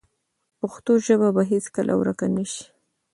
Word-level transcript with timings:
پښتو 0.59 0.91
ژبه 1.05 1.29
به 1.35 1.43
هیڅکله 1.51 1.93
ورکه 1.97 2.27
نه 2.35 2.43
شي. 2.51 2.63